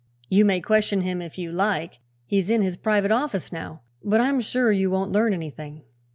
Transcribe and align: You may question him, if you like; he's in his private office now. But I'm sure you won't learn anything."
You 0.29 0.45
may 0.45 0.61
question 0.61 1.01
him, 1.01 1.21
if 1.21 1.37
you 1.37 1.51
like; 1.51 1.99
he's 2.25 2.49
in 2.49 2.63
his 2.63 2.75
private 2.75 3.11
office 3.11 3.51
now. 3.51 3.81
But 4.03 4.19
I'm 4.19 4.39
sure 4.41 4.71
you 4.71 4.89
won't 4.89 5.11
learn 5.11 5.31
anything." 5.31 5.83